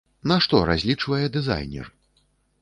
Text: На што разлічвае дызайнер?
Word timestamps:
На 0.29 0.37
што 0.45 0.61
разлічвае 0.69 1.21
дызайнер? 1.37 1.93